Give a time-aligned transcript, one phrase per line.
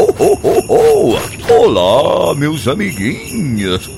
[0.00, 1.52] ho, ho, ho, ho.
[1.52, 3.90] Olá, meus amiguinhos.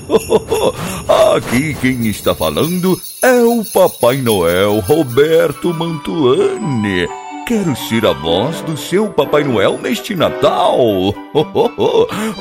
[1.35, 7.07] Aqui quem está falando é o Papai Noel Roberto Mantuani.
[7.47, 10.77] Quero ser a voz do seu Papai Noel neste Natal.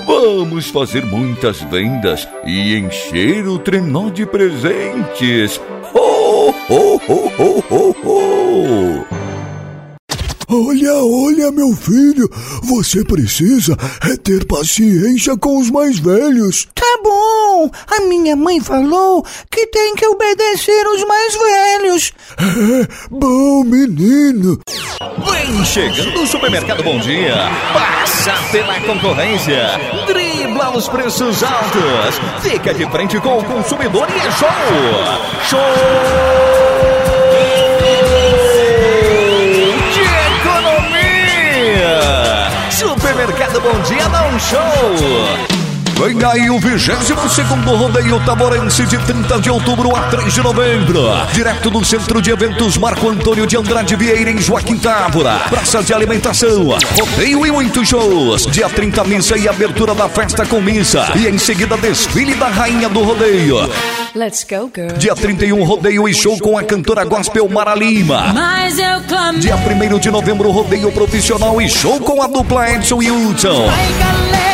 [0.07, 5.61] Vamos fazer muitas vendas e encher o trenó de presentes.
[5.95, 8.42] Ho, ho, ho, ho, ho, ho.
[10.73, 12.27] Olha, olha, meu filho,
[12.63, 13.77] você precisa
[14.11, 16.67] é ter paciência com os mais velhos.
[16.75, 22.13] Tá bom, a minha mãe falou que tem que obedecer os mais velhos.
[22.39, 24.59] É, bom menino.
[25.31, 27.51] Vem chegando o Supermercado Bom Dia.
[27.75, 29.79] Passa pela concorrência.
[30.07, 32.19] Dribla os preços altos.
[32.41, 34.49] Fica de frente com o consumidor e é show.
[35.51, 36.02] Show!
[43.43, 44.61] Supermercado Bom Dia dá um show!
[45.95, 51.03] Vem aí o 22 segundo rodeio taborense de 30 de outubro a 3 de novembro.
[51.33, 55.41] Direto do Centro de Eventos Marco Antônio de Andrade Vieira em Joaquim Távora.
[55.51, 58.47] Praça de alimentação, rodeio e muitos shows.
[58.47, 61.13] Dia 30 missa e abertura da festa com missa.
[61.17, 63.69] E em seguida desfile da rainha do rodeio.
[64.15, 64.93] Let's go, girl.
[64.99, 68.33] Dia 31, rodeio e show com a cantora gospel Mara Lima.
[68.35, 69.39] Mas eu clamo.
[69.39, 73.69] Dia 1 de novembro, rodeio profissional e show com a dupla Edson e Hudson.
[73.71, 74.52] Ai, galera.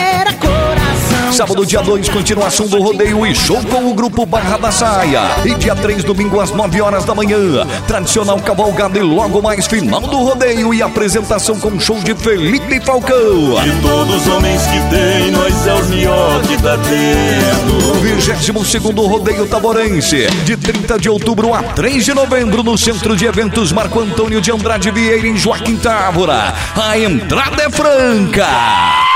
[1.39, 5.20] Sábado, dia 2, continuação do rodeio e show com o grupo Barra da Saia.
[5.44, 10.00] E dia 3, domingo, às 9 horas da manhã, tradicional cavalgada e logo mais final
[10.00, 13.55] do rodeio e apresentação com show de Felipe Falcão.
[13.62, 18.00] De todos os homens que tem, nós é o melhor que tá tendo.
[18.00, 18.75] 22
[19.09, 24.00] Rodeio Taborense, de 30 de outubro a 3 de novembro, no Centro de Eventos Marco
[24.00, 26.53] Antônio de Andrade Vieira, em Joaquim Távora.
[26.75, 29.07] A entrada é franca.